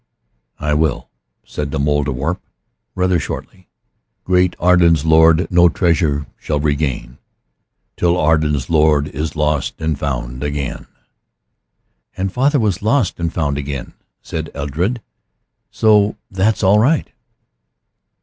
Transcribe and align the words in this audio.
"I 0.57 0.73
will," 0.73 1.11
said 1.45 1.69
the 1.69 1.77
Mouldierwarp, 1.77 2.39
rather 2.95 3.19
shortly. 3.19 3.69
"Great 4.23 4.55
Arden's 4.59 5.05
Lord 5.05 5.45
no 5.51 5.69
treasure 5.69 6.25
shall 6.39 6.59
regain 6.59 7.19
Till 7.95 8.17
Arden's 8.17 8.67
Lord 8.67 9.09
is 9.09 9.35
lost 9.35 9.75
and 9.79 9.99
found 9.99 10.41
again." 10.43 10.87
"And 12.17 12.33
father 12.33 12.59
was 12.59 12.81
lost 12.81 13.19
and 13.19 13.31
found 13.31 13.59
again," 13.59 13.93
said 14.23 14.49
Edred, 14.55 15.03
"so 15.69 16.17
that's 16.31 16.63
all 16.63 16.79
right." 16.79 17.11